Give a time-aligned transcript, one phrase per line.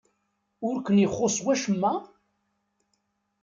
[0.67, 1.93] Ur ken-ixuṣṣ wacemma?